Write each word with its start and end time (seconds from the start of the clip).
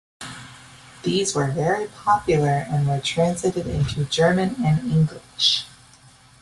These 1.03 1.35
were 1.35 1.51
very 1.51 1.85
popular 1.85 2.49
and 2.67 2.87
were 2.87 2.99
translated 2.99 3.67
into 3.67 4.03
German 4.05 4.55
and 4.65 4.79
English. 4.91 5.67